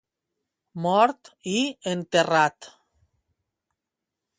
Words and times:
Mort 0.85 1.31
i 1.53 1.55
enterrat. 1.95 2.73